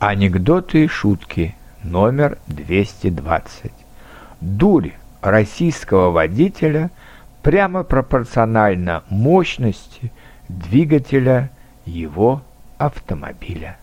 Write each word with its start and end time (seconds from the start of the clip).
Анекдоты 0.00 0.84
и 0.84 0.88
шутки 0.88 1.54
номер 1.84 2.38
220. 2.46 3.70
Дурь 4.40 4.92
российского 5.20 6.10
водителя 6.10 6.90
прямо 7.42 7.82
пропорциональна 7.84 9.02
мощности 9.10 10.10
двигателя 10.48 11.50
его 11.84 12.40
автомобиля. 12.78 13.76